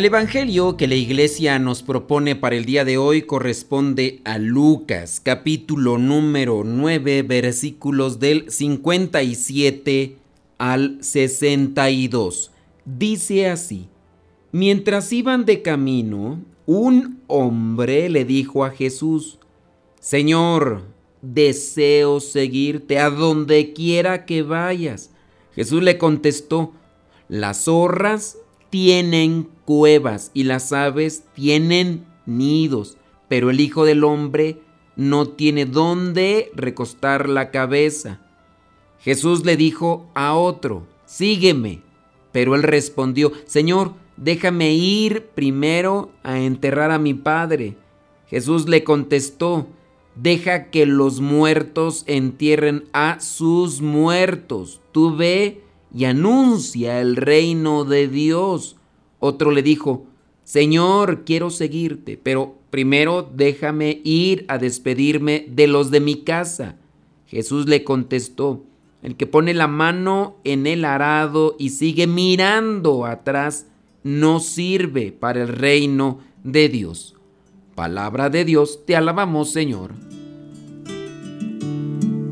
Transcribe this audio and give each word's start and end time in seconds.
El 0.00 0.06
Evangelio 0.06 0.78
que 0.78 0.88
la 0.88 0.94
iglesia 0.94 1.58
nos 1.58 1.82
propone 1.82 2.34
para 2.34 2.56
el 2.56 2.64
día 2.64 2.86
de 2.86 2.96
hoy 2.96 3.20
corresponde 3.20 4.22
a 4.24 4.38
Lucas, 4.38 5.20
capítulo 5.22 5.98
número 5.98 6.62
9, 6.64 7.20
versículos 7.22 8.18
del 8.18 8.50
57 8.50 10.16
al 10.56 11.04
62. 11.04 12.50
Dice 12.86 13.50
así, 13.50 13.88
mientras 14.52 15.12
iban 15.12 15.44
de 15.44 15.60
camino, 15.60 16.40
un 16.64 17.20
hombre 17.26 18.08
le 18.08 18.24
dijo 18.24 18.64
a 18.64 18.70
Jesús, 18.70 19.38
Señor, 20.00 20.84
deseo 21.20 22.20
seguirte 22.20 22.98
a 22.98 23.10
donde 23.10 23.74
quiera 23.74 24.24
que 24.24 24.40
vayas. 24.40 25.10
Jesús 25.54 25.82
le 25.82 25.98
contestó, 25.98 26.72
las 27.28 27.64
zorras 27.64 28.38
tienen 28.70 29.48
cuevas 29.70 30.32
y 30.34 30.42
las 30.42 30.72
aves 30.72 31.22
tienen 31.32 32.04
nidos, 32.26 32.96
pero 33.28 33.50
el 33.50 33.60
Hijo 33.60 33.84
del 33.84 34.02
Hombre 34.02 34.58
no 34.96 35.28
tiene 35.28 35.64
dónde 35.64 36.50
recostar 36.56 37.28
la 37.28 37.52
cabeza. 37.52 38.18
Jesús 38.98 39.44
le 39.44 39.56
dijo 39.56 40.10
a 40.16 40.34
otro, 40.34 40.88
sígueme. 41.06 41.82
Pero 42.32 42.56
él 42.56 42.64
respondió, 42.64 43.30
Señor, 43.46 43.94
déjame 44.16 44.72
ir 44.72 45.26
primero 45.36 46.10
a 46.24 46.40
enterrar 46.40 46.90
a 46.90 46.98
mi 46.98 47.14
padre. 47.14 47.76
Jesús 48.26 48.68
le 48.68 48.82
contestó, 48.82 49.68
deja 50.16 50.70
que 50.70 50.84
los 50.84 51.20
muertos 51.20 52.02
entierren 52.08 52.88
a 52.92 53.20
sus 53.20 53.82
muertos. 53.82 54.80
Tú 54.90 55.14
ve 55.14 55.62
y 55.94 56.06
anuncia 56.06 57.00
el 57.00 57.14
reino 57.14 57.84
de 57.84 58.08
Dios. 58.08 58.74
Otro 59.20 59.52
le 59.52 59.62
dijo, 59.62 60.06
Señor, 60.42 61.22
quiero 61.24 61.50
seguirte, 61.50 62.18
pero 62.20 62.56
primero 62.70 63.30
déjame 63.32 64.00
ir 64.02 64.44
a 64.48 64.58
despedirme 64.58 65.46
de 65.48 65.68
los 65.68 65.92
de 65.92 66.00
mi 66.00 66.24
casa. 66.24 66.76
Jesús 67.26 67.66
le 67.66 67.84
contestó, 67.84 68.64
el 69.02 69.16
que 69.16 69.26
pone 69.26 69.54
la 69.54 69.68
mano 69.68 70.38
en 70.42 70.66
el 70.66 70.84
arado 70.84 71.54
y 71.58 71.70
sigue 71.70 72.06
mirando 72.06 73.06
atrás, 73.06 73.66
no 74.02 74.40
sirve 74.40 75.12
para 75.12 75.42
el 75.42 75.48
reino 75.48 76.18
de 76.42 76.68
Dios. 76.68 77.14
Palabra 77.74 78.28
de 78.30 78.44
Dios, 78.44 78.80
te 78.86 78.96
alabamos 78.96 79.52
Señor. 79.52 79.92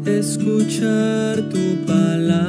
Escuchar 0.04 1.48
tu 1.50 1.86
palabra 1.86 2.48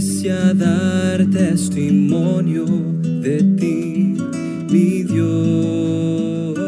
ya 0.00 0.54
dar 0.54 1.26
testimonio 1.30 2.64
de 2.64 3.38
ti, 3.58 4.16
mi 4.70 5.02
Dios. 5.02 6.58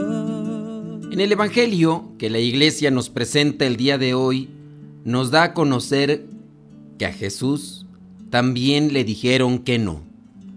En 1.10 1.20
el 1.20 1.32
Evangelio 1.32 2.12
que 2.18 2.30
la 2.30 2.38
iglesia 2.38 2.90
nos 2.90 3.10
presenta 3.10 3.66
el 3.66 3.76
día 3.76 3.98
de 3.98 4.14
hoy, 4.14 4.48
nos 5.04 5.30
da 5.30 5.42
a 5.44 5.54
conocer 5.54 6.26
que 6.98 7.06
a 7.06 7.12
Jesús 7.12 7.86
también 8.30 8.92
le 8.92 9.04
dijeron 9.04 9.58
que 9.58 9.78
no. 9.78 10.02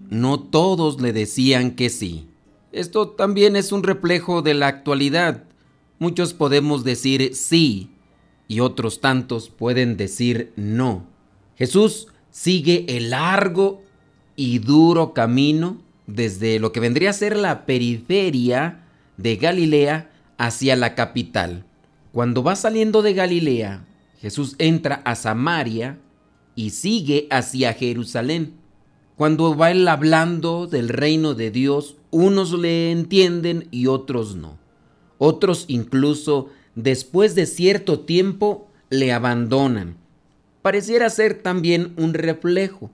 No 0.08 0.40
todos 0.40 1.00
le 1.00 1.12
decían 1.12 1.72
que 1.72 1.90
sí. 1.90 2.26
Esto 2.72 3.08
también 3.08 3.56
es 3.56 3.72
un 3.72 3.82
reflejo 3.82 4.42
de 4.42 4.54
la 4.54 4.68
actualidad 4.68 5.46
Muchos 5.98 6.34
podemos 6.34 6.84
decir 6.84 7.34
sí 7.34 7.88
y 8.48 8.60
otros 8.60 9.00
tantos 9.00 9.48
pueden 9.48 9.96
decir 9.96 10.52
no. 10.54 11.06
Jesús 11.56 12.08
sigue 12.36 12.84
el 12.88 13.10
largo 13.10 13.82
y 14.36 14.58
duro 14.58 15.14
camino 15.14 15.78
desde 16.06 16.58
lo 16.58 16.70
que 16.70 16.80
vendría 16.80 17.08
a 17.08 17.14
ser 17.14 17.34
la 17.34 17.64
periferia 17.64 18.84
de 19.16 19.36
Galilea 19.36 20.10
hacia 20.36 20.76
la 20.76 20.94
capital. 20.94 21.64
Cuando 22.12 22.42
va 22.42 22.54
saliendo 22.54 23.00
de 23.00 23.14
Galilea, 23.14 23.86
Jesús 24.20 24.54
entra 24.58 24.96
a 25.06 25.14
Samaria 25.14 25.98
y 26.54 26.70
sigue 26.70 27.26
hacia 27.30 27.72
Jerusalén. 27.72 28.52
Cuando 29.16 29.56
va 29.56 29.70
él 29.70 29.88
hablando 29.88 30.66
del 30.66 30.90
reino 30.90 31.32
de 31.32 31.50
Dios, 31.50 31.96
unos 32.10 32.52
le 32.52 32.92
entienden 32.92 33.66
y 33.70 33.86
otros 33.86 34.36
no. 34.36 34.58
Otros 35.16 35.64
incluso, 35.68 36.50
después 36.74 37.34
de 37.34 37.46
cierto 37.46 38.00
tiempo, 38.00 38.68
le 38.90 39.10
abandonan. 39.14 39.96
Pareciera 40.66 41.10
ser 41.10 41.42
también 41.42 41.92
un 41.96 42.12
reflejo. 42.12 42.90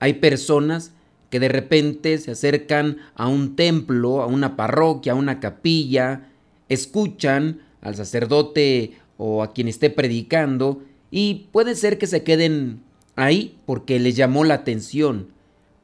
Hay 0.00 0.14
personas 0.14 0.90
que 1.30 1.38
de 1.38 1.48
repente 1.48 2.18
se 2.18 2.32
acercan 2.32 2.96
a 3.14 3.28
un 3.28 3.54
templo, 3.54 4.22
a 4.22 4.26
una 4.26 4.56
parroquia, 4.56 5.12
a 5.12 5.14
una 5.14 5.38
capilla, 5.38 6.32
escuchan 6.68 7.60
al 7.80 7.94
sacerdote 7.94 8.98
o 9.18 9.44
a 9.44 9.52
quien 9.52 9.68
esté 9.68 9.88
predicando 9.88 10.82
y 11.12 11.46
puede 11.52 11.76
ser 11.76 11.96
que 11.96 12.08
se 12.08 12.24
queden 12.24 12.80
ahí 13.14 13.56
porque 13.66 14.00
les 14.00 14.16
llamó 14.16 14.42
la 14.42 14.54
atención. 14.54 15.28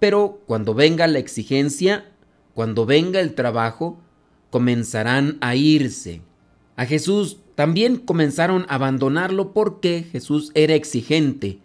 Pero 0.00 0.40
cuando 0.48 0.74
venga 0.74 1.06
la 1.06 1.20
exigencia, 1.20 2.04
cuando 2.52 2.84
venga 2.84 3.20
el 3.20 3.36
trabajo, 3.36 4.00
comenzarán 4.50 5.38
a 5.40 5.54
irse. 5.54 6.20
A 6.78 6.86
Jesús 6.86 7.38
también 7.56 7.96
comenzaron 7.96 8.64
a 8.68 8.76
abandonarlo 8.76 9.52
porque 9.52 10.06
Jesús 10.12 10.52
era 10.54 10.76
exigente. 10.76 11.58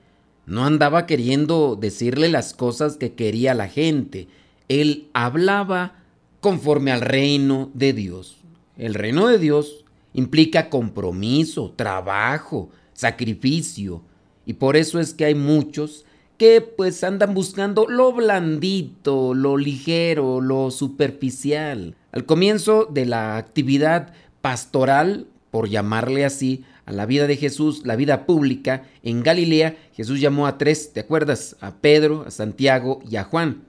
No 0.48 0.66
andaba 0.66 1.06
queriendo 1.06 1.78
decirle 1.80 2.30
las 2.30 2.56
cosas 2.56 2.98
que 2.98 3.14
quería 3.14 3.54
la 3.54 3.68
gente. 3.68 4.28
Él 4.70 5.10
hablaba 5.14 6.00
conforme 6.40 6.92
al 6.92 7.02
reino 7.02 7.70
de 7.76 7.94
Dios. 7.94 8.38
El 8.76 8.96
reino 8.96 9.28
de 9.28 9.38
Dios 9.38 9.86
implica 10.14 10.72
compromiso, 10.72 11.72
trabajo, 11.76 12.72
sacrificio. 12.94 14.02
Y 14.48 14.54
por 14.54 14.76
eso 14.76 15.00
es 15.00 15.14
que 15.14 15.26
hay 15.26 15.36
muchos 15.36 16.06
que 16.40 16.60
pues 16.62 17.04
andan 17.04 17.36
buscando 17.36 17.86
lo 17.88 18.14
blandito, 18.14 19.36
lo 19.36 19.58
ligero, 19.58 20.42
lo 20.42 20.72
superficial. 20.72 21.96
Al 22.12 22.26
comienzo 22.26 22.88
de 22.92 23.06
la 23.06 23.38
actividad 23.38 24.12
pastoral, 24.44 25.28
por 25.52 25.70
llamarle 25.70 26.26
así, 26.26 26.66
a 26.86 26.92
la 26.92 27.06
vida 27.06 27.28
de 27.28 27.38
Jesús, 27.38 27.84
la 27.86 27.96
vida 27.96 28.26
pública, 28.26 28.84
en 29.02 29.24
Galilea, 29.24 29.78
Jesús 29.94 30.20
llamó 30.20 30.48
a 30.48 30.58
tres, 30.58 30.92
¿te 30.92 31.00
acuerdas? 31.00 31.56
A 31.62 31.76
Pedro, 31.76 32.26
a 32.28 32.32
Santiago 32.32 33.02
y 33.10 33.16
a 33.16 33.24
Juan. 33.24 33.64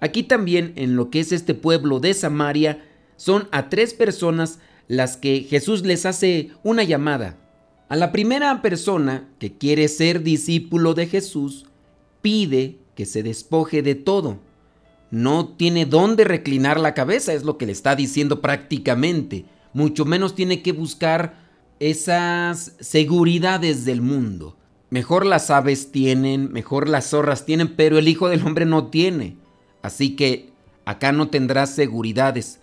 Aquí 0.00 0.22
también, 0.22 0.72
en 0.76 0.96
lo 0.96 1.10
que 1.10 1.20
es 1.20 1.32
este 1.32 1.52
pueblo 1.52 2.00
de 2.00 2.14
Samaria, 2.14 2.82
son 3.16 3.46
a 3.52 3.68
tres 3.68 3.92
personas 3.92 4.58
las 4.88 5.18
que 5.18 5.40
Jesús 5.42 5.82
les 5.82 6.06
hace 6.06 6.48
una 6.62 6.82
llamada. 6.82 7.36
A 7.90 7.96
la 7.96 8.10
primera 8.10 8.62
persona 8.62 9.28
que 9.38 9.52
quiere 9.52 9.86
ser 9.88 10.22
discípulo 10.22 10.94
de 10.94 11.08
Jesús, 11.08 11.66
pide 12.22 12.78
que 12.94 13.04
se 13.04 13.22
despoje 13.22 13.82
de 13.82 13.96
todo. 13.96 14.38
No 15.10 15.48
tiene 15.48 15.84
dónde 15.84 16.24
reclinar 16.24 16.80
la 16.80 16.94
cabeza, 16.94 17.34
es 17.34 17.44
lo 17.44 17.58
que 17.58 17.66
le 17.66 17.72
está 17.72 17.94
diciendo 17.96 18.40
prácticamente. 18.40 19.44
Mucho 19.76 20.06
menos 20.06 20.34
tiene 20.34 20.62
que 20.62 20.72
buscar 20.72 21.34
esas 21.80 22.72
seguridades 22.80 23.84
del 23.84 24.00
mundo. 24.00 24.56
Mejor 24.88 25.26
las 25.26 25.50
aves 25.50 25.92
tienen, 25.92 26.50
mejor 26.50 26.88
las 26.88 27.10
zorras 27.10 27.44
tienen, 27.44 27.76
pero 27.76 27.98
el 27.98 28.08
Hijo 28.08 28.30
del 28.30 28.40
Hombre 28.46 28.64
no 28.64 28.86
tiene. 28.86 29.36
Así 29.82 30.16
que 30.16 30.48
acá 30.86 31.12
no 31.12 31.28
tendrás 31.28 31.74
seguridades. 31.74 32.58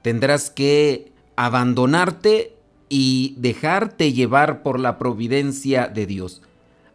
Tendrás 0.00 0.48
que 0.48 1.12
abandonarte 1.36 2.56
y 2.88 3.34
dejarte 3.36 4.14
llevar 4.14 4.62
por 4.62 4.80
la 4.80 4.96
providencia 4.96 5.86
de 5.88 6.06
Dios. 6.06 6.40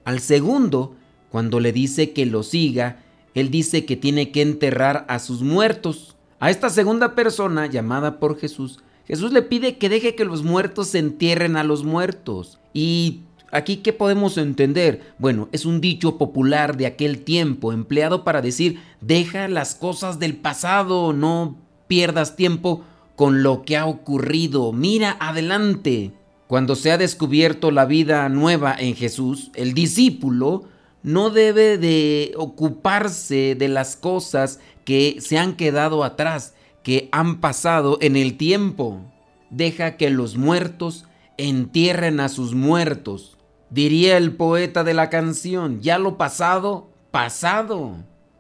Al 0.04 0.20
segundo, 0.20 0.96
cuando 1.30 1.60
le 1.60 1.74
dice 1.74 2.12
que 2.12 2.26
lo 2.26 2.42
siga, 2.42 3.04
él 3.36 3.52
dice 3.52 3.86
que 3.86 3.96
tiene 3.96 4.32
que 4.32 4.42
enterrar 4.42 5.06
a 5.10 5.20
sus 5.20 5.44
muertos. 5.44 6.16
A 6.40 6.50
esta 6.50 6.72
segunda 6.72 7.14
persona, 7.14 7.68
llamada 7.68 8.20
por 8.20 8.40
Jesús, 8.40 8.80
Jesús 9.10 9.34
le 9.34 9.42
pide 9.42 9.78
que 9.78 9.90
deje 9.90 10.14
que 10.14 10.24
los 10.24 10.44
muertos 10.44 10.90
se 10.90 11.00
entierren 11.00 11.58
a 11.58 11.64
los 11.64 11.84
muertos. 11.84 12.60
Y 12.76 13.22
aquí, 13.52 13.78
¿qué 13.78 13.92
podemos 13.92 14.38
entender? 14.38 15.02
Bueno, 15.18 15.50
es 15.52 15.66
un 15.66 15.82
dicho 15.82 16.20
popular 16.20 16.78
de 16.78 16.86
aquel 16.86 17.24
tiempo, 17.24 17.74
empleado 17.74 18.24
para 18.24 18.44
decir, 18.44 18.80
deja 19.02 19.48
las 19.48 19.74
cosas 19.74 20.20
del 20.20 20.36
pasado, 20.36 21.12
no 21.12 21.58
pierdas 21.88 22.36
tiempo 22.36 22.84
con 23.16 23.42
lo 23.42 23.64
que 23.64 23.78
ha 23.78 23.88
ocurrido, 23.88 24.72
mira 24.74 25.18
adelante. 25.20 26.12
Cuando 26.46 26.76
se 26.76 26.92
ha 26.92 27.00
descubierto 27.00 27.72
la 27.72 27.86
vida 27.86 28.30
nueva 28.30 28.76
en 28.78 28.96
Jesús, 28.96 29.50
el 29.56 29.74
discípulo 29.74 30.66
no 31.02 31.32
debe 31.32 31.80
de 31.80 32.34
ocuparse 32.38 33.56
de 33.56 33.70
las 33.70 33.96
cosas 33.96 34.60
que 34.86 35.18
se 35.20 35.40
han 35.40 35.56
quedado 35.56 36.04
atrás, 36.04 36.54
que 36.84 37.10
han 37.12 37.40
pasado 37.40 37.98
en 38.02 38.16
el 38.16 38.38
tiempo. 38.38 39.02
Deja 39.50 39.98
que 39.98 40.10
los 40.10 40.38
muertos 40.38 41.06
entierren 41.38 42.20
a 42.20 42.30
sus 42.30 42.54
muertos. 42.54 43.38
Diría 43.70 44.18
el 44.18 44.36
poeta 44.36 44.84
de 44.84 44.94
la 44.94 45.10
canción, 45.10 45.82
ya 45.82 46.00
lo 46.00 46.18
pasado, 46.18 46.90
pasado. 47.12 47.98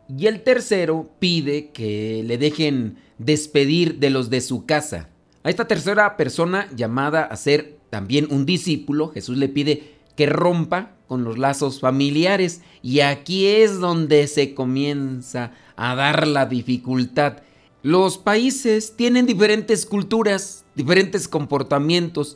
Y 0.08 0.28
el 0.28 0.44
tercero 0.44 1.10
pide 1.20 1.70
que 1.70 2.24
le 2.26 2.38
dejen 2.38 2.98
despedir 3.18 4.00
de 4.00 4.10
los 4.10 4.30
de 4.30 4.42
su 4.42 4.66
casa. 4.66 5.10
A 5.44 5.50
esta 5.50 5.68
tercera 5.68 6.18
persona 6.18 6.68
llamada 6.76 7.24
a 7.24 7.36
ser 7.36 7.78
también 7.90 8.28
un 8.30 8.46
discípulo, 8.46 9.10
Jesús 9.10 9.38
le 9.38 9.50
pide 9.50 9.96
que 10.16 10.26
rompa 10.26 10.92
con 11.08 11.24
los 11.24 11.38
lazos 11.38 11.80
familiares 11.80 12.62
y 12.82 13.00
aquí 13.00 13.48
es 13.48 13.80
donde 13.80 14.28
se 14.28 14.54
comienza 14.54 15.54
a 15.76 15.96
dar 15.96 16.28
la 16.28 16.46
dificultad. 16.46 17.38
Los 17.81 18.18
países 18.18 18.98
tienen 18.98 19.26
diferentes 19.26 19.86
culturas, 19.86 20.66
diferentes 20.76 21.30
comportamientos 21.30 22.36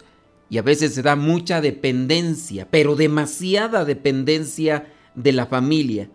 y 0.50 0.57
a 0.57 0.62
veces 0.62 0.94
se 0.94 1.01
da 1.01 1.18
mucha 1.18 1.60
dependencia, 1.60 2.69
pero 2.72 2.95
demasiada 2.95 3.84
dependencia 3.84 4.94
de 5.16 5.34
la 5.34 5.45
familia. 5.45 6.10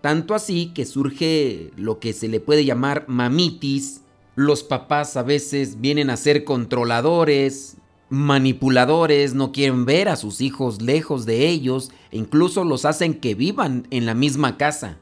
Tanto 0.00 0.34
así 0.34 0.72
que 0.74 0.84
surge 0.84 1.70
lo 1.76 2.00
que 2.00 2.12
se 2.12 2.26
le 2.26 2.40
puede 2.40 2.64
llamar 2.64 3.04
mamitis. 3.06 4.00
Los 4.34 4.64
papás 4.64 5.16
a 5.16 5.22
veces 5.22 5.80
vienen 5.80 6.10
a 6.10 6.16
ser 6.16 6.42
controladores, 6.42 7.76
manipuladores, 8.08 9.34
no 9.34 9.52
quieren 9.52 9.84
ver 9.84 10.08
a 10.08 10.16
sus 10.16 10.40
hijos 10.40 10.82
lejos 10.82 11.24
de 11.24 11.48
ellos 11.48 11.92
e 12.10 12.18
incluso 12.18 12.64
los 12.64 12.84
hacen 12.84 13.14
que 13.14 13.36
vivan 13.36 13.86
en 13.90 14.06
la 14.06 14.14
misma 14.14 14.56
casa. 14.56 14.98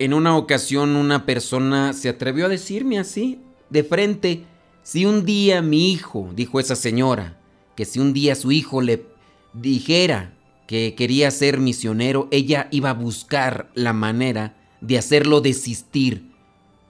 En 0.00 0.14
una 0.14 0.34
ocasión 0.34 0.96
una 0.96 1.26
persona 1.26 1.92
se 1.92 2.08
atrevió 2.08 2.46
a 2.46 2.48
decirme 2.48 2.98
así, 2.98 3.38
de 3.68 3.84
frente, 3.84 4.44
si 4.82 5.04
un 5.04 5.26
día 5.26 5.60
mi 5.60 5.92
hijo, 5.92 6.30
dijo 6.34 6.58
esa 6.58 6.74
señora, 6.74 7.38
que 7.76 7.84
si 7.84 7.98
un 7.98 8.14
día 8.14 8.34
su 8.34 8.50
hijo 8.50 8.80
le 8.80 9.04
dijera 9.52 10.32
que 10.66 10.94
quería 10.96 11.30
ser 11.30 11.60
misionero, 11.60 12.28
ella 12.30 12.68
iba 12.70 12.88
a 12.88 12.94
buscar 12.94 13.70
la 13.74 13.92
manera 13.92 14.56
de 14.80 14.96
hacerlo 14.96 15.42
desistir, 15.42 16.32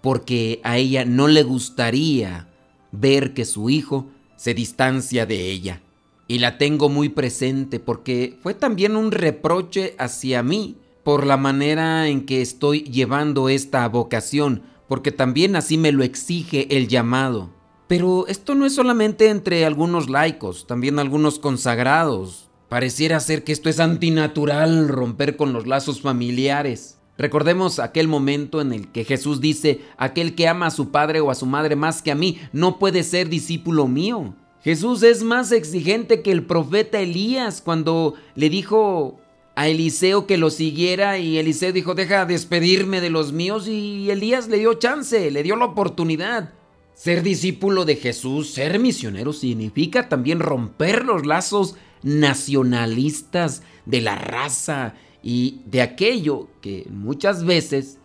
porque 0.02 0.60
a 0.62 0.78
ella 0.78 1.04
no 1.04 1.26
le 1.26 1.42
gustaría 1.42 2.46
ver 2.92 3.34
que 3.34 3.44
su 3.44 3.70
hijo 3.70 4.06
se 4.36 4.54
distancia 4.54 5.26
de 5.26 5.50
ella. 5.50 5.82
Y 6.28 6.38
la 6.38 6.58
tengo 6.58 6.88
muy 6.88 7.08
presente 7.08 7.80
porque 7.80 8.38
fue 8.40 8.54
también 8.54 8.94
un 8.94 9.10
reproche 9.10 9.96
hacia 9.98 10.44
mí 10.44 10.76
por 11.04 11.26
la 11.26 11.36
manera 11.36 12.08
en 12.08 12.26
que 12.26 12.42
estoy 12.42 12.82
llevando 12.82 13.48
esta 13.48 13.88
vocación, 13.88 14.62
porque 14.88 15.12
también 15.12 15.56
así 15.56 15.78
me 15.78 15.92
lo 15.92 16.02
exige 16.02 16.76
el 16.76 16.88
llamado. 16.88 17.50
Pero 17.86 18.26
esto 18.28 18.54
no 18.54 18.66
es 18.66 18.74
solamente 18.74 19.28
entre 19.28 19.64
algunos 19.64 20.08
laicos, 20.08 20.66
también 20.66 20.98
algunos 20.98 21.38
consagrados. 21.38 22.48
Pareciera 22.68 23.18
ser 23.18 23.42
que 23.42 23.52
esto 23.52 23.68
es 23.68 23.80
antinatural, 23.80 24.88
romper 24.88 25.36
con 25.36 25.52
los 25.52 25.66
lazos 25.66 26.00
familiares. 26.00 26.98
Recordemos 27.18 27.80
aquel 27.80 28.06
momento 28.06 28.60
en 28.60 28.72
el 28.72 28.92
que 28.92 29.04
Jesús 29.04 29.40
dice, 29.40 29.80
aquel 29.98 30.34
que 30.34 30.48
ama 30.48 30.66
a 30.66 30.70
su 30.70 30.90
padre 30.90 31.20
o 31.20 31.30
a 31.30 31.34
su 31.34 31.46
madre 31.46 31.76
más 31.76 32.00
que 32.00 32.10
a 32.10 32.14
mí, 32.14 32.38
no 32.52 32.78
puede 32.78 33.02
ser 33.02 33.28
discípulo 33.28 33.88
mío. 33.88 34.34
Jesús 34.62 35.02
es 35.02 35.22
más 35.22 35.52
exigente 35.52 36.22
que 36.22 36.32
el 36.32 36.46
profeta 36.46 37.00
Elías 37.00 37.60
cuando 37.60 38.14
le 38.34 38.50
dijo 38.50 39.18
a 39.54 39.68
Eliseo 39.68 40.26
que 40.26 40.38
lo 40.38 40.50
siguiera 40.50 41.18
y 41.18 41.38
Eliseo 41.38 41.72
dijo, 41.72 41.94
deja 41.94 42.24
despedirme 42.24 43.00
de 43.00 43.10
los 43.10 43.32
míos 43.32 43.68
y 43.68 44.10
Elías 44.10 44.48
le 44.48 44.58
dio 44.58 44.74
chance, 44.74 45.30
le 45.30 45.42
dio 45.42 45.56
la 45.56 45.66
oportunidad. 45.66 46.52
Ser 46.94 47.22
discípulo 47.22 47.84
de 47.84 47.96
Jesús, 47.96 48.50
ser 48.52 48.78
misionero, 48.78 49.32
significa 49.32 50.08
también 50.08 50.38
romper 50.38 51.04
los 51.04 51.26
lazos 51.26 51.76
nacionalistas 52.02 53.62
de 53.86 54.00
la 54.00 54.16
raza 54.16 54.94
y 55.22 55.60
de 55.66 55.82
aquello 55.82 56.48
que 56.60 56.86
muchas 56.90 57.44
veces 57.44 57.98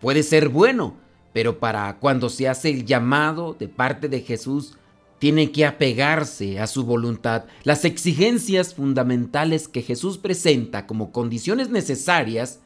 puede 0.00 0.22
ser 0.22 0.48
bueno, 0.48 0.96
pero 1.32 1.58
para 1.58 1.98
cuando 1.98 2.28
se 2.28 2.48
hace 2.48 2.70
el 2.70 2.84
llamado 2.84 3.56
de 3.58 3.68
parte 3.68 4.08
de 4.08 4.20
Jesús, 4.20 4.76
tiene 5.22 5.52
que 5.52 5.64
apegarse 5.64 6.58
a 6.58 6.66
su 6.66 6.82
voluntad. 6.82 7.44
Las 7.62 7.84
exigencias 7.84 8.74
fundamentales 8.74 9.68
que 9.68 9.82
Jesús 9.82 10.18
presenta 10.18 10.84
como 10.84 11.12
condiciones 11.12 11.70
necesarias 11.70 12.58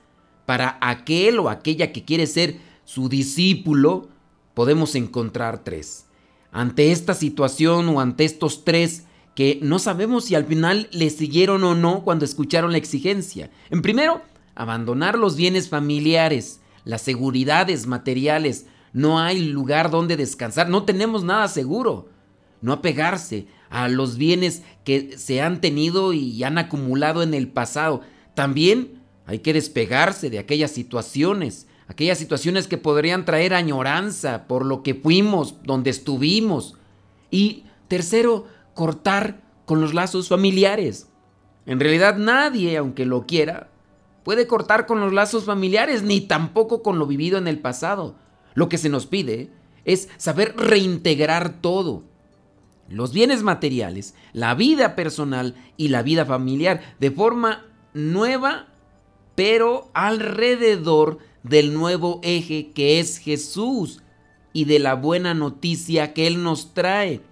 para 0.47 0.79
aquel 0.81 1.39
o 1.39 1.51
aquella 1.51 1.93
que 1.93 2.07
quiere 2.07 2.27
ser 2.27 2.57
su 2.87 3.11
discípulo, 3.11 4.09
podemos 4.55 4.95
encontrar 4.95 5.65
tres. 5.65 6.07
Ante 6.51 6.93
esta 6.93 7.13
situación 7.13 7.91
o 7.91 8.01
ante 8.01 8.25
estos 8.25 8.65
tres 8.65 9.05
que 9.35 9.59
no 9.61 9.79
sabemos 9.79 10.25
si 10.25 10.35
al 10.35 10.47
final 10.47 10.89
le 10.93 11.11
siguieron 11.11 11.63
o 11.63 11.75
no 11.75 12.05
cuando 12.05 12.25
escucharon 12.25 12.73
la 12.73 12.79
exigencia. 12.79 13.51
En 13.69 13.83
primero, 13.83 14.23
abandonar 14.55 15.19
los 15.19 15.37
bienes 15.37 15.69
familiares, 15.69 16.61
las 16.85 17.03
seguridades 17.03 17.87
materiales. 17.87 18.65
No 18.95 19.21
hay 19.21 19.41
lugar 19.41 19.91
donde 19.91 20.17
descansar, 20.17 20.71
no 20.71 20.85
tenemos 20.85 21.23
nada 21.23 21.49
seguro. 21.49 22.16
No 22.67 22.73
apegarse 22.73 23.47
a 23.71 23.87
los 23.89 24.17
bienes 24.17 24.65
que 24.83 25.17
se 25.19 25.41
han 25.41 25.61
tenido 25.61 26.13
y 26.13 26.43
han 26.43 26.59
acumulado 26.59 27.23
en 27.23 27.33
el 27.33 27.47
pasado. 27.47 28.01
También 28.35 29.03
hay 29.25 29.39
que 29.39 29.53
despegarse 29.53 30.31
de 30.31 30.41
aquellas 30.41 30.73
situaciones, 30.73 31.69
aquellas 31.87 32.19
situaciones 32.19 32.67
que 32.67 32.77
podrían 32.77 33.25
traer 33.25 33.55
añoranza 33.55 34.49
por 34.49 34.67
lo 34.67 34.83
que 34.83 34.97
fuimos, 34.97 35.63
donde 35.63 35.91
estuvimos. 35.91 36.75
Y 37.31 37.67
tercero, 37.87 38.47
cortar 38.75 39.45
con 39.65 39.81
los 39.81 39.95
lazos 39.95 40.27
familiares. 40.27 41.09
En 41.67 41.79
realidad 41.79 42.17
nadie, 42.17 42.79
aunque 42.79 43.07
lo 43.07 43.27
quiera, 43.27 43.71
puede 44.25 44.49
cortar 44.49 44.87
con 44.87 44.99
los 44.99 45.13
lazos 45.13 45.45
familiares, 45.45 46.03
ni 46.03 46.21
tampoco 46.21 46.83
con 46.83 46.99
lo 46.99 47.07
vivido 47.07 47.39
en 47.39 47.47
el 47.47 47.61
pasado. 47.61 48.17
Lo 48.55 48.69
que 48.69 48.77
se 48.77 48.89
nos 48.89 49.07
pide 49.07 49.51
es 49.85 50.09
saber 50.17 50.57
reintegrar 50.57 51.61
todo. 51.61 52.16
Los 52.89 53.13
bienes 53.13 53.43
materiales, 53.43 54.15
la 54.33 54.55
vida 54.55 54.95
personal 54.95 55.55
y 55.77 55.89
la 55.89 56.03
vida 56.03 56.25
familiar 56.25 56.95
de 57.01 57.11
forma 57.11 57.65
nueva, 57.95 58.67
pero 59.35 59.91
alrededor 59.95 61.19
del 61.43 61.75
nuevo 61.75 62.21
eje 62.23 62.73
que 62.73 63.01
es 63.01 63.19
Jesús 63.19 64.03
y 64.53 64.65
de 64.65 64.79
la 64.79 64.95
buena 64.95 65.35
noticia 65.35 66.13
que 66.15 66.27
Él 66.27 66.43
nos 66.43 66.75
trae. 66.75 67.23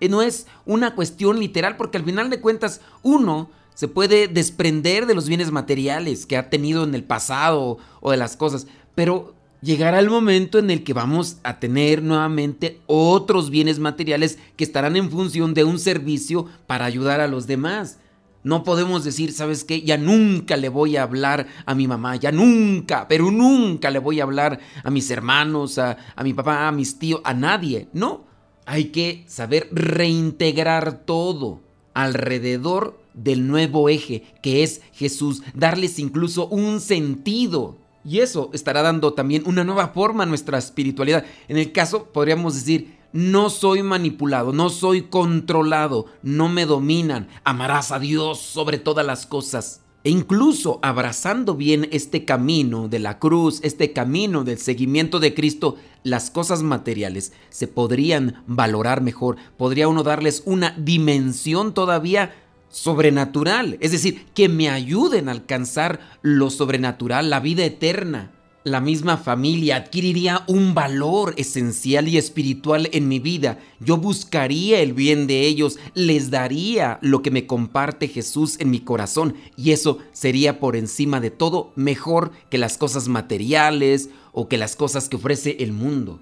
Eh, 0.00 0.08
no 0.08 0.22
es 0.22 0.46
una 0.66 0.94
cuestión 0.94 1.40
literal 1.40 1.76
porque 1.76 1.98
al 1.98 2.04
final 2.04 2.30
de 2.30 2.40
cuentas 2.40 2.80
uno 3.02 3.50
se 3.74 3.88
puede 3.88 4.28
desprender 4.28 5.06
de 5.06 5.14
los 5.14 5.28
bienes 5.28 5.50
materiales 5.50 6.26
que 6.26 6.36
ha 6.36 6.50
tenido 6.50 6.84
en 6.84 6.94
el 6.94 7.04
pasado 7.04 7.78
o 8.00 8.10
de 8.10 8.16
las 8.16 8.36
cosas, 8.36 8.66
pero 8.94 9.35
llegará 9.66 9.98
el 9.98 10.08
momento 10.08 10.58
en 10.58 10.70
el 10.70 10.84
que 10.84 10.94
vamos 10.94 11.38
a 11.42 11.58
tener 11.58 12.00
nuevamente 12.02 12.80
otros 12.86 13.50
bienes 13.50 13.80
materiales 13.80 14.38
que 14.56 14.64
estarán 14.64 14.96
en 14.96 15.10
función 15.10 15.52
de 15.52 15.64
un 15.64 15.78
servicio 15.80 16.46
para 16.66 16.84
ayudar 16.84 17.20
a 17.20 17.26
los 17.26 17.46
demás. 17.46 17.98
No 18.44 18.62
podemos 18.62 19.02
decir, 19.02 19.32
¿sabes 19.32 19.64
qué? 19.64 19.82
Ya 19.82 19.98
nunca 19.98 20.56
le 20.56 20.68
voy 20.68 20.96
a 20.96 21.02
hablar 21.02 21.48
a 21.66 21.74
mi 21.74 21.88
mamá, 21.88 22.14
ya 22.14 22.30
nunca, 22.30 23.08
pero 23.08 23.32
nunca 23.32 23.90
le 23.90 23.98
voy 23.98 24.20
a 24.20 24.22
hablar 24.22 24.60
a 24.84 24.90
mis 24.90 25.10
hermanos, 25.10 25.78
a, 25.78 25.96
a 26.14 26.22
mi 26.22 26.32
papá, 26.32 26.68
a 26.68 26.72
mis 26.72 27.00
tíos, 27.00 27.20
a 27.24 27.34
nadie. 27.34 27.88
No, 27.92 28.24
hay 28.64 28.86
que 28.86 29.24
saber 29.26 29.68
reintegrar 29.72 31.04
todo 31.04 31.60
alrededor 31.92 33.00
del 33.14 33.48
nuevo 33.48 33.88
eje, 33.88 34.22
que 34.42 34.62
es 34.62 34.80
Jesús, 34.92 35.42
darles 35.54 35.98
incluso 35.98 36.46
un 36.46 36.80
sentido. 36.80 37.78
Y 38.06 38.20
eso 38.20 38.50
estará 38.52 38.82
dando 38.82 39.14
también 39.14 39.42
una 39.46 39.64
nueva 39.64 39.88
forma 39.88 40.22
a 40.22 40.26
nuestra 40.26 40.58
espiritualidad. 40.58 41.24
En 41.48 41.56
el 41.56 41.72
caso, 41.72 42.04
podríamos 42.12 42.54
decir, 42.54 42.96
no 43.12 43.50
soy 43.50 43.82
manipulado, 43.82 44.52
no 44.52 44.70
soy 44.70 45.02
controlado, 45.02 46.06
no 46.22 46.48
me 46.48 46.66
dominan. 46.66 47.26
Amarás 47.42 47.90
a 47.90 47.98
Dios 47.98 48.38
sobre 48.38 48.78
todas 48.78 49.04
las 49.04 49.26
cosas. 49.26 49.80
E 50.04 50.10
incluso 50.10 50.78
abrazando 50.82 51.56
bien 51.56 51.88
este 51.90 52.24
camino 52.24 52.86
de 52.86 53.00
la 53.00 53.18
cruz, 53.18 53.58
este 53.64 53.92
camino 53.92 54.44
del 54.44 54.58
seguimiento 54.58 55.18
de 55.18 55.34
Cristo, 55.34 55.74
las 56.04 56.30
cosas 56.30 56.62
materiales 56.62 57.32
se 57.48 57.66
podrían 57.66 58.44
valorar 58.46 59.00
mejor, 59.00 59.34
podría 59.56 59.88
uno 59.88 60.04
darles 60.04 60.44
una 60.46 60.76
dimensión 60.78 61.74
todavía 61.74 62.32
sobrenatural, 62.68 63.78
es 63.80 63.92
decir, 63.92 64.26
que 64.34 64.48
me 64.48 64.68
ayuden 64.68 65.28
a 65.28 65.32
alcanzar 65.32 66.00
lo 66.22 66.50
sobrenatural, 66.50 67.30
la 67.30 67.40
vida 67.40 67.64
eterna. 67.64 68.32
La 68.66 68.80
misma 68.80 69.16
familia 69.16 69.76
adquiriría 69.76 70.42
un 70.48 70.74
valor 70.74 71.34
esencial 71.36 72.08
y 72.08 72.18
espiritual 72.18 72.88
en 72.92 73.06
mi 73.06 73.20
vida. 73.20 73.60
Yo 73.78 73.96
buscaría 73.96 74.80
el 74.80 74.92
bien 74.92 75.28
de 75.28 75.42
ellos, 75.42 75.78
les 75.94 76.30
daría 76.30 76.98
lo 77.00 77.22
que 77.22 77.30
me 77.30 77.46
comparte 77.46 78.08
Jesús 78.08 78.56
en 78.58 78.70
mi 78.70 78.80
corazón 78.80 79.36
y 79.56 79.70
eso 79.70 79.98
sería 80.12 80.58
por 80.58 80.74
encima 80.74 81.20
de 81.20 81.30
todo 81.30 81.70
mejor 81.76 82.32
que 82.50 82.58
las 82.58 82.76
cosas 82.76 83.06
materiales 83.06 84.10
o 84.32 84.48
que 84.48 84.58
las 84.58 84.74
cosas 84.74 85.08
que 85.08 85.14
ofrece 85.14 85.58
el 85.60 85.72
mundo. 85.72 86.18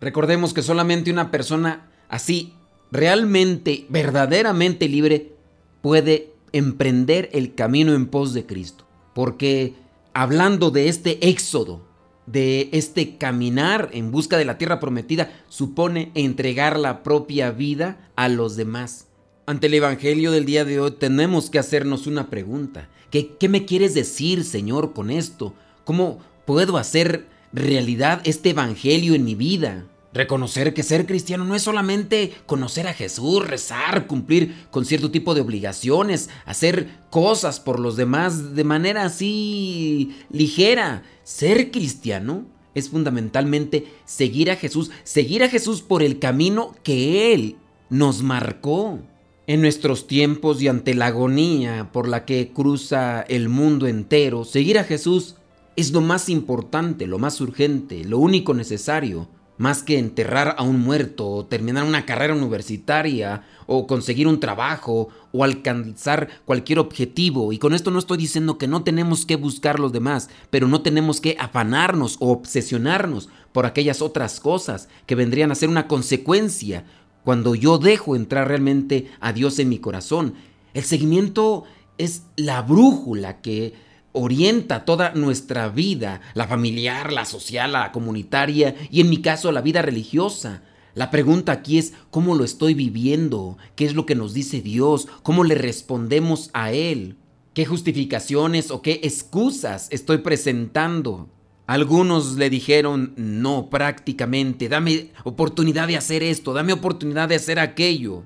Recordemos 0.00 0.54
que 0.54 0.62
solamente 0.62 1.10
una 1.10 1.32
persona 1.32 1.90
así, 2.08 2.52
realmente, 2.92 3.86
verdaderamente 3.88 4.88
libre, 4.88 5.32
puede 5.80 6.32
emprender 6.52 7.28
el 7.32 7.54
camino 7.54 7.94
en 7.94 8.06
pos 8.06 8.34
de 8.34 8.46
Cristo. 8.46 8.84
Porque 9.14 9.74
hablando 10.12 10.70
de 10.70 10.88
este 10.88 11.28
éxodo, 11.28 11.86
de 12.26 12.68
este 12.72 13.16
caminar 13.16 13.88
en 13.92 14.10
busca 14.10 14.36
de 14.36 14.44
la 14.44 14.58
tierra 14.58 14.80
prometida, 14.80 15.32
supone 15.48 16.10
entregar 16.14 16.78
la 16.78 17.02
propia 17.02 17.50
vida 17.50 18.10
a 18.16 18.28
los 18.28 18.56
demás. 18.56 19.06
Ante 19.46 19.68
el 19.68 19.74
Evangelio 19.74 20.30
del 20.30 20.44
día 20.44 20.64
de 20.64 20.78
hoy 20.78 20.90
tenemos 20.90 21.48
que 21.48 21.58
hacernos 21.58 22.06
una 22.06 22.28
pregunta. 22.28 22.88
¿Qué, 23.10 23.34
qué 23.38 23.48
me 23.48 23.64
quieres 23.64 23.94
decir, 23.94 24.44
Señor, 24.44 24.92
con 24.92 25.10
esto? 25.10 25.54
¿Cómo 25.84 26.18
puedo 26.44 26.76
hacer 26.76 27.26
realidad 27.52 28.20
este 28.24 28.50
Evangelio 28.50 29.14
en 29.14 29.24
mi 29.24 29.34
vida? 29.34 29.86
Reconocer 30.18 30.74
que 30.74 30.82
ser 30.82 31.06
cristiano 31.06 31.44
no 31.44 31.54
es 31.54 31.62
solamente 31.62 32.32
conocer 32.46 32.88
a 32.88 32.92
Jesús, 32.92 33.46
rezar, 33.46 34.08
cumplir 34.08 34.66
con 34.72 34.84
cierto 34.84 35.12
tipo 35.12 35.32
de 35.32 35.42
obligaciones, 35.42 36.28
hacer 36.44 36.88
cosas 37.08 37.60
por 37.60 37.78
los 37.78 37.96
demás 37.96 38.56
de 38.56 38.64
manera 38.64 39.04
así 39.04 40.16
ligera. 40.32 41.04
Ser 41.22 41.70
cristiano 41.70 42.46
es 42.74 42.88
fundamentalmente 42.88 43.92
seguir 44.06 44.50
a 44.50 44.56
Jesús, 44.56 44.90
seguir 45.04 45.44
a 45.44 45.48
Jesús 45.48 45.82
por 45.82 46.02
el 46.02 46.18
camino 46.18 46.74
que 46.82 47.32
Él 47.32 47.54
nos 47.88 48.24
marcó. 48.24 48.98
En 49.46 49.60
nuestros 49.60 50.08
tiempos 50.08 50.60
y 50.60 50.66
ante 50.66 50.96
la 50.96 51.06
agonía 51.06 51.90
por 51.92 52.08
la 52.08 52.24
que 52.24 52.50
cruza 52.52 53.22
el 53.22 53.48
mundo 53.48 53.86
entero, 53.86 54.44
seguir 54.44 54.80
a 54.80 54.84
Jesús 54.84 55.36
es 55.76 55.92
lo 55.92 56.00
más 56.00 56.28
importante, 56.28 57.06
lo 57.06 57.20
más 57.20 57.40
urgente, 57.40 58.02
lo 58.02 58.18
único 58.18 58.52
necesario 58.52 59.28
más 59.58 59.82
que 59.82 59.98
enterrar 59.98 60.54
a 60.56 60.62
un 60.62 60.80
muerto 60.80 61.28
o 61.28 61.44
terminar 61.44 61.84
una 61.84 62.06
carrera 62.06 62.34
universitaria 62.34 63.42
o 63.66 63.86
conseguir 63.86 64.26
un 64.26 64.40
trabajo 64.40 65.08
o 65.32 65.44
alcanzar 65.44 66.28
cualquier 66.44 66.78
objetivo. 66.78 67.52
Y 67.52 67.58
con 67.58 67.74
esto 67.74 67.90
no 67.90 67.98
estoy 67.98 68.16
diciendo 68.16 68.56
que 68.56 68.68
no 68.68 68.82
tenemos 68.84 69.26
que 69.26 69.36
buscar 69.36 69.78
los 69.78 69.92
demás, 69.92 70.30
pero 70.50 70.68
no 70.68 70.80
tenemos 70.80 71.20
que 71.20 71.36
afanarnos 71.38 72.16
o 72.20 72.30
obsesionarnos 72.30 73.28
por 73.52 73.66
aquellas 73.66 74.00
otras 74.00 74.40
cosas 74.40 74.88
que 75.06 75.16
vendrían 75.16 75.50
a 75.50 75.56
ser 75.56 75.68
una 75.68 75.88
consecuencia 75.88 76.84
cuando 77.24 77.54
yo 77.54 77.78
dejo 77.78 78.16
entrar 78.16 78.48
realmente 78.48 79.10
a 79.20 79.32
Dios 79.32 79.58
en 79.58 79.68
mi 79.68 79.78
corazón. 79.78 80.34
El 80.72 80.84
seguimiento 80.84 81.64
es 81.98 82.22
la 82.36 82.62
brújula 82.62 83.40
que 83.40 83.74
orienta 84.12 84.84
toda 84.84 85.12
nuestra 85.12 85.68
vida, 85.68 86.20
la 86.34 86.46
familiar, 86.46 87.12
la 87.12 87.24
social, 87.24 87.72
la 87.72 87.92
comunitaria 87.92 88.74
y 88.90 89.00
en 89.00 89.10
mi 89.10 89.18
caso 89.22 89.52
la 89.52 89.60
vida 89.60 89.82
religiosa. 89.82 90.62
La 90.94 91.10
pregunta 91.10 91.52
aquí 91.52 91.78
es 91.78 91.92
cómo 92.10 92.34
lo 92.34 92.44
estoy 92.44 92.74
viviendo, 92.74 93.56
qué 93.76 93.84
es 93.84 93.94
lo 93.94 94.06
que 94.06 94.14
nos 94.14 94.34
dice 94.34 94.60
Dios, 94.60 95.06
cómo 95.22 95.44
le 95.44 95.54
respondemos 95.54 96.50
a 96.54 96.72
Él, 96.72 97.16
qué 97.54 97.66
justificaciones 97.66 98.70
o 98.70 98.82
qué 98.82 99.00
excusas 99.02 99.88
estoy 99.90 100.18
presentando. 100.18 101.28
Algunos 101.68 102.36
le 102.36 102.48
dijeron, 102.50 103.12
no, 103.16 103.68
prácticamente, 103.68 104.68
dame 104.68 105.12
oportunidad 105.24 105.86
de 105.86 105.98
hacer 105.98 106.22
esto, 106.22 106.54
dame 106.54 106.72
oportunidad 106.72 107.28
de 107.28 107.34
hacer 107.34 107.58
aquello. 107.58 108.24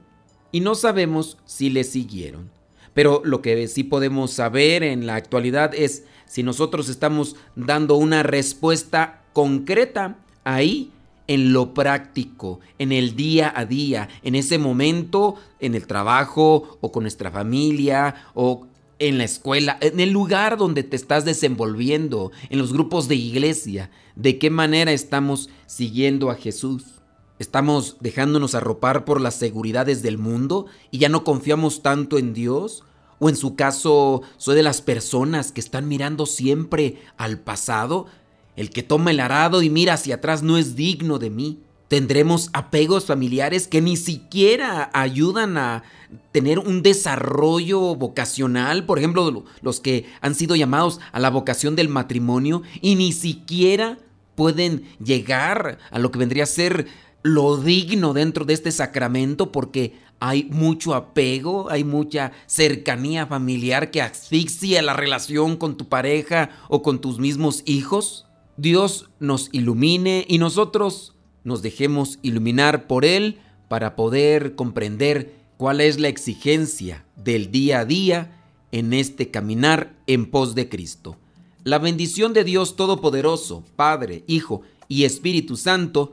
Y 0.52 0.60
no 0.60 0.74
sabemos 0.74 1.38
si 1.44 1.68
le 1.68 1.82
siguieron. 1.82 2.50
Pero 2.94 3.22
lo 3.24 3.42
que 3.42 3.66
sí 3.68 3.84
podemos 3.84 4.32
saber 4.32 4.82
en 4.82 5.06
la 5.06 5.14
actualidad 5.14 5.74
es 5.74 6.04
si 6.26 6.42
nosotros 6.42 6.88
estamos 6.88 7.36
dando 7.56 7.96
una 7.96 8.22
respuesta 8.22 9.22
concreta 9.32 10.18
ahí 10.44 10.90
en 11.26 11.52
lo 11.52 11.72
práctico, 11.72 12.60
en 12.78 12.92
el 12.92 13.16
día 13.16 13.52
a 13.54 13.64
día, 13.64 14.08
en 14.22 14.34
ese 14.34 14.58
momento, 14.58 15.36
en 15.60 15.74
el 15.74 15.86
trabajo 15.86 16.78
o 16.80 16.92
con 16.92 17.04
nuestra 17.04 17.30
familia 17.30 18.14
o 18.34 18.66
en 18.98 19.18
la 19.18 19.24
escuela, 19.24 19.78
en 19.80 19.98
el 20.00 20.10
lugar 20.10 20.56
donde 20.56 20.82
te 20.82 20.96
estás 20.96 21.24
desenvolviendo, 21.24 22.30
en 22.50 22.58
los 22.58 22.72
grupos 22.72 23.08
de 23.08 23.16
iglesia, 23.16 23.90
de 24.14 24.38
qué 24.38 24.50
manera 24.50 24.92
estamos 24.92 25.48
siguiendo 25.66 26.30
a 26.30 26.34
Jesús. 26.34 26.91
¿Estamos 27.42 27.96
dejándonos 27.98 28.54
arropar 28.54 29.04
por 29.04 29.20
las 29.20 29.34
seguridades 29.34 30.00
del 30.00 30.16
mundo 30.16 30.66
y 30.92 30.98
ya 30.98 31.08
no 31.08 31.24
confiamos 31.24 31.82
tanto 31.82 32.16
en 32.16 32.34
Dios? 32.34 32.84
¿O 33.18 33.28
en 33.28 33.34
su 33.34 33.56
caso 33.56 34.22
soy 34.36 34.54
de 34.54 34.62
las 34.62 34.80
personas 34.80 35.50
que 35.50 35.60
están 35.60 35.88
mirando 35.88 36.26
siempre 36.26 37.02
al 37.16 37.40
pasado? 37.40 38.06
El 38.54 38.70
que 38.70 38.84
toma 38.84 39.10
el 39.10 39.18
arado 39.18 39.60
y 39.60 39.70
mira 39.70 39.94
hacia 39.94 40.14
atrás 40.14 40.44
no 40.44 40.56
es 40.56 40.76
digno 40.76 41.18
de 41.18 41.30
mí. 41.30 41.58
Tendremos 41.88 42.48
apegos 42.52 43.06
familiares 43.06 43.66
que 43.66 43.80
ni 43.80 43.96
siquiera 43.96 44.88
ayudan 44.94 45.58
a 45.58 45.82
tener 46.30 46.60
un 46.60 46.80
desarrollo 46.80 47.96
vocacional, 47.96 48.86
por 48.86 49.00
ejemplo, 49.00 49.44
los 49.62 49.80
que 49.80 50.06
han 50.20 50.36
sido 50.36 50.54
llamados 50.54 51.00
a 51.10 51.18
la 51.18 51.30
vocación 51.30 51.74
del 51.74 51.88
matrimonio 51.88 52.62
y 52.80 52.94
ni 52.94 53.10
siquiera 53.10 53.98
pueden 54.36 54.84
llegar 55.04 55.78
a 55.90 55.98
lo 55.98 56.12
que 56.12 56.18
vendría 56.20 56.44
a 56.44 56.46
ser 56.46 56.86
lo 57.22 57.56
digno 57.56 58.12
dentro 58.12 58.44
de 58.44 58.54
este 58.54 58.72
sacramento 58.72 59.52
porque 59.52 59.94
hay 60.20 60.44
mucho 60.44 60.94
apego, 60.94 61.70
hay 61.70 61.84
mucha 61.84 62.32
cercanía 62.46 63.26
familiar 63.26 63.90
que 63.90 64.02
asfixia 64.02 64.82
la 64.82 64.94
relación 64.94 65.56
con 65.56 65.76
tu 65.76 65.88
pareja 65.88 66.50
o 66.68 66.82
con 66.82 67.00
tus 67.00 67.18
mismos 67.18 67.62
hijos. 67.66 68.26
Dios 68.56 69.10
nos 69.18 69.48
ilumine 69.52 70.24
y 70.28 70.38
nosotros 70.38 71.14
nos 71.42 71.62
dejemos 71.62 72.18
iluminar 72.22 72.86
por 72.86 73.04
Él 73.04 73.40
para 73.68 73.96
poder 73.96 74.54
comprender 74.54 75.34
cuál 75.56 75.80
es 75.80 75.98
la 75.98 76.08
exigencia 76.08 77.04
del 77.16 77.50
día 77.50 77.80
a 77.80 77.84
día 77.84 78.42
en 78.70 78.92
este 78.92 79.30
caminar 79.30 79.94
en 80.06 80.30
pos 80.30 80.54
de 80.54 80.68
Cristo. 80.68 81.16
La 81.64 81.78
bendición 81.78 82.32
de 82.32 82.44
Dios 82.44 82.76
Todopoderoso, 82.76 83.64
Padre, 83.76 84.24
Hijo 84.26 84.62
y 84.88 85.04
Espíritu 85.04 85.56
Santo, 85.56 86.12